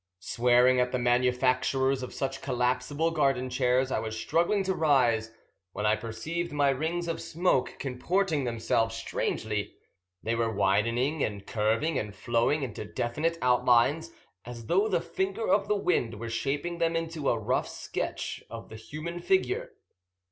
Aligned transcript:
Swearing 0.17 0.79
at 0.79 0.91
the 0.91 0.97
manufacturers 0.97 2.01
of 2.01 2.11
such 2.11 2.41
collapsible 2.41 3.11
garden 3.11 3.51
chairs, 3.51 3.91
I 3.91 3.99
was 3.99 4.17
struggling 4.17 4.63
to 4.63 4.73
rise 4.73 5.29
when 5.73 5.85
I 5.85 5.95
perceived 5.95 6.51
my 6.51 6.69
rings 6.71 7.07
of 7.07 7.21
smoke 7.21 7.75
comporting 7.77 8.43
themselves 8.43 8.95
strangely. 8.95 9.75
They 10.23 10.33
were 10.33 10.51
widening 10.51 11.23
and 11.23 11.45
curving 11.45 11.99
and 11.99 12.15
flowing 12.15 12.63
into 12.63 12.83
definite 12.83 13.37
outlines, 13.43 14.11
as 14.43 14.65
though 14.65 14.87
the 14.87 15.01
finger 15.01 15.47
of 15.47 15.67
the 15.67 15.75
wind 15.75 16.15
were 16.19 16.29
shaping 16.31 16.79
them 16.79 16.95
into 16.95 17.29
a 17.29 17.37
rough 17.37 17.67
sketch 17.69 18.43
of 18.49 18.69
the 18.69 18.77
human 18.77 19.19
figure. 19.19 19.73